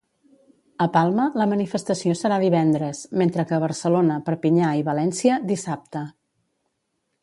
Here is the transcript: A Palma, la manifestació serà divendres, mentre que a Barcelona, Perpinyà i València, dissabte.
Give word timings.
A 0.85 0.87
Palma, 0.95 1.25
la 1.41 1.47
manifestació 1.51 2.15
serà 2.23 2.41
divendres, 2.45 3.03
mentre 3.23 3.47
que 3.51 3.57
a 3.59 3.63
Barcelona, 3.67 4.19
Perpinyà 4.31 4.75
i 4.83 4.87
València, 4.93 5.41
dissabte. 5.53 6.07